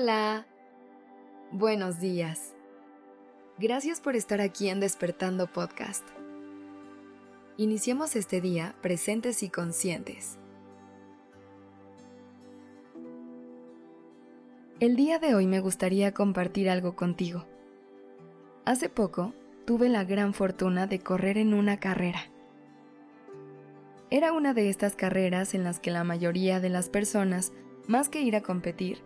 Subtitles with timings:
[0.00, 0.46] Hola.
[1.50, 2.54] Buenos días.
[3.58, 6.06] Gracias por estar aquí en Despertando Podcast.
[7.56, 10.38] Iniciemos este día presentes y conscientes.
[14.78, 17.44] El día de hoy me gustaría compartir algo contigo.
[18.66, 19.34] Hace poco
[19.66, 22.20] tuve la gran fortuna de correr en una carrera.
[24.10, 27.52] Era una de estas carreras en las que la mayoría de las personas,
[27.88, 29.02] más que ir a competir,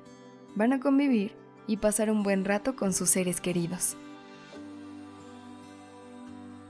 [0.55, 1.33] van a convivir
[1.67, 3.97] y pasar un buen rato con sus seres queridos.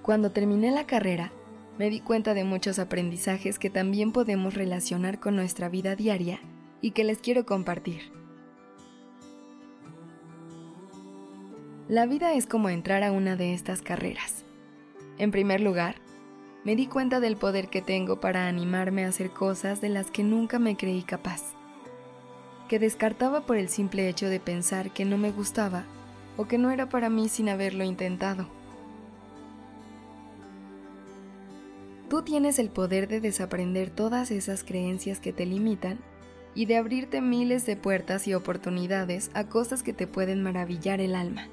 [0.02, 1.32] Cuando terminé la carrera,
[1.78, 6.40] me di cuenta de muchos aprendizajes que también podemos relacionar con nuestra vida diaria
[6.80, 8.12] y que les quiero compartir.
[11.88, 14.44] La vida es como entrar a una de estas carreras.
[15.18, 15.96] En primer lugar,
[16.64, 20.22] me di cuenta del poder que tengo para animarme a hacer cosas de las que
[20.22, 21.42] nunca me creí capaz
[22.72, 25.84] que descartaba por el simple hecho de pensar que no me gustaba
[26.38, 28.48] o que no era para mí sin haberlo intentado.
[32.08, 35.98] Tú tienes el poder de desaprender todas esas creencias que te limitan
[36.54, 41.14] y de abrirte miles de puertas y oportunidades a cosas que te pueden maravillar el
[41.14, 41.48] alma.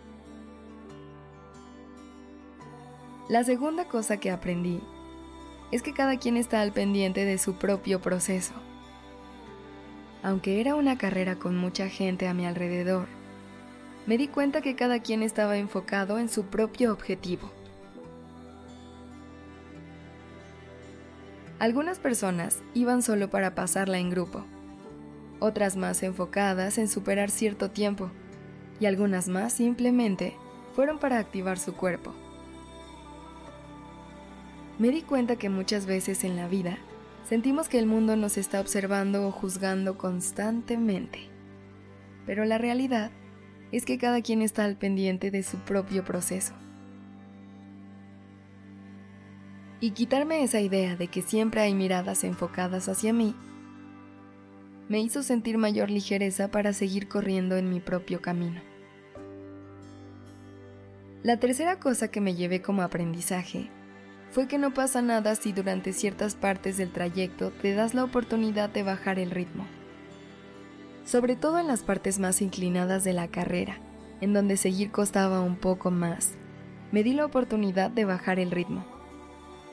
[3.28, 4.80] La segunda cosa que aprendí
[5.74, 8.54] es que cada quien está al pendiente de su propio proceso
[10.24, 13.08] aunque era una carrera con mucha gente a mi alrededor,
[14.06, 17.52] me di cuenta que cada quien estaba enfocado en su propio objetivo.
[21.60, 24.46] Algunas personas iban solo para pasarla en grupo,
[25.40, 28.10] otras más enfocadas en superar cierto tiempo
[28.80, 30.36] y algunas más simplemente
[30.74, 32.14] fueron para activar su cuerpo.
[34.80, 36.78] Me di cuenta que muchas veces en la vida
[37.30, 41.30] Sentimos que el mundo nos está observando o juzgando constantemente.
[42.26, 43.12] Pero la realidad
[43.72, 46.56] es que cada quien está al pendiente de su propio proceso.
[49.80, 53.36] Y quitarme esa idea de que siempre hay miradas enfocadas hacia mí
[54.88, 58.60] me hizo sentir mayor ligereza para seguir corriendo en mi propio camino.
[61.22, 63.70] La tercera cosa que me llevé como aprendizaje
[64.32, 68.70] fue que no pasa nada si durante ciertas partes del trayecto te das la oportunidad
[68.70, 69.66] de bajar el ritmo.
[71.04, 73.80] Sobre todo en las partes más inclinadas de la carrera,
[74.22, 76.34] en donde seguir costaba un poco más,
[76.92, 78.86] me di la oportunidad de bajar el ritmo,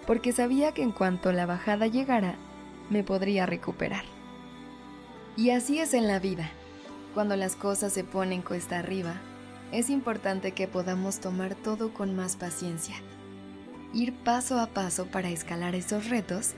[0.06, 2.36] porque sabía que en cuanto la bajada llegara,
[2.88, 4.04] me podría recuperar.
[5.36, 6.48] Y así es en la vida.
[7.12, 9.14] Cuando las cosas se ponen cuesta arriba,
[9.72, 12.94] es importante que podamos tomar todo con más paciencia
[13.92, 16.54] ir paso a paso para escalar esos retos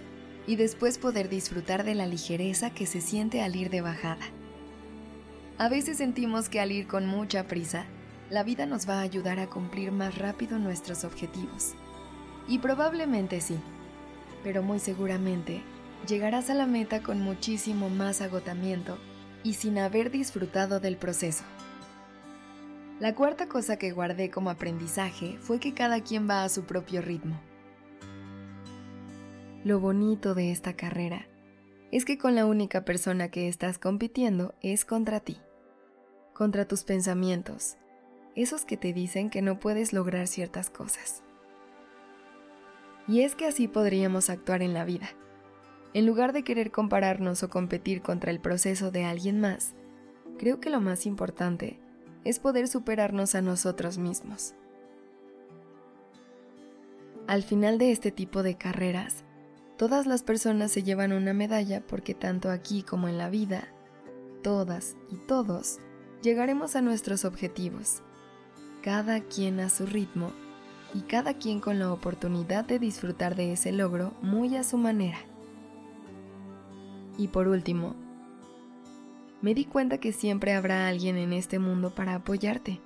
[0.46, 4.26] y después poder disfrutar de la ligereza que se siente al ir de bajada.
[5.58, 7.84] A veces sentimos que al ir con mucha prisa,
[8.30, 11.74] la vida nos va a ayudar a cumplir más rápido nuestros objetivos.
[12.46, 13.58] Y probablemente sí,
[14.42, 15.62] pero muy seguramente
[16.06, 18.98] llegarás a la meta con muchísimo más agotamiento
[19.42, 21.44] y sin haber disfrutado del proceso.
[23.00, 27.00] La cuarta cosa que guardé como aprendizaje fue que cada quien va a su propio
[27.00, 27.40] ritmo.
[29.64, 31.28] Lo bonito de esta carrera
[31.92, 35.36] es que con la única persona que estás compitiendo es contra ti,
[36.34, 37.76] contra tus pensamientos,
[38.34, 41.22] esos que te dicen que no puedes lograr ciertas cosas.
[43.06, 45.08] Y es que así podríamos actuar en la vida.
[45.94, 49.74] En lugar de querer compararnos o competir contra el proceso de alguien más,
[50.36, 51.78] creo que lo más importante
[52.28, 54.54] es poder superarnos a nosotros mismos.
[57.26, 59.24] Al final de este tipo de carreras,
[59.78, 63.68] todas las personas se llevan una medalla porque tanto aquí como en la vida,
[64.42, 65.78] todas y todos
[66.22, 68.02] llegaremos a nuestros objetivos,
[68.82, 70.32] cada quien a su ritmo
[70.92, 75.18] y cada quien con la oportunidad de disfrutar de ese logro muy a su manera.
[77.16, 77.94] Y por último,
[79.40, 82.80] me di cuenta que siempre habrá alguien en este mundo para apoyarte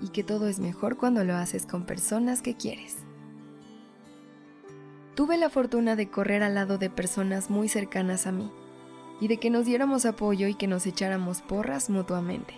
[0.00, 2.96] y que todo es mejor cuando lo haces con personas que quieres.
[5.14, 8.50] Tuve la fortuna de correr al lado de personas muy cercanas a mí
[9.20, 12.54] y de que nos diéramos apoyo y que nos echáramos porras mutuamente.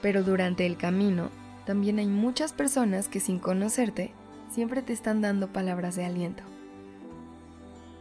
[0.00, 1.30] Pero durante el camino
[1.66, 4.14] también hay muchas personas que sin conocerte
[4.48, 6.42] siempre te están dando palabras de aliento.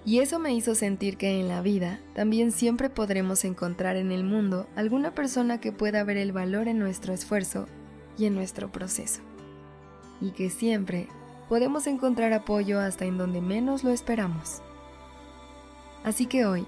[0.07, 4.23] Y eso me hizo sentir que en la vida también siempre podremos encontrar en el
[4.23, 7.67] mundo alguna persona que pueda ver el valor en nuestro esfuerzo
[8.17, 9.21] y en nuestro proceso.
[10.21, 11.07] Y que siempre
[11.49, 14.63] podemos encontrar apoyo hasta en donde menos lo esperamos.
[16.03, 16.65] Así que hoy,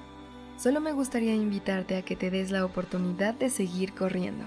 [0.60, 4.44] Solo me gustaría invitarte a que te des la oportunidad de seguir corriendo.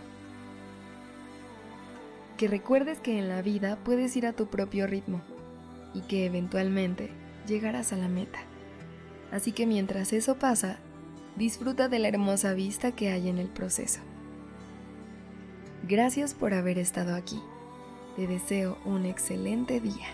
[2.37, 5.23] Que recuerdes que en la vida puedes ir a tu propio ritmo
[5.95, 7.09] y que eventualmente
[7.47, 8.41] llegarás a la meta.
[9.33, 10.79] Así que mientras eso pasa,
[11.37, 14.01] disfruta de la hermosa vista que hay en el proceso.
[15.89, 17.43] Gracias por haber estado aquí.
[18.15, 20.07] Te deseo un excelente día.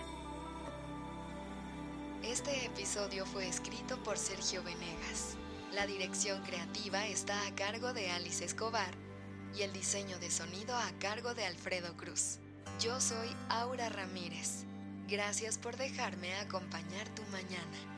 [2.22, 5.36] Este episodio fue escrito por Sergio Venegas.
[5.74, 8.94] La dirección creativa está a cargo de Alice Escobar
[9.56, 12.38] y el diseño de sonido a cargo de Alfredo Cruz.
[12.80, 14.64] Yo soy Aura Ramírez.
[15.08, 17.97] Gracias por dejarme acompañar tu mañana.